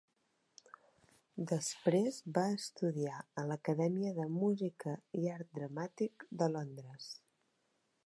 [1.51, 7.17] Després va estudiar a l'Acadèmia de Música i Art Dramàtic de Londres.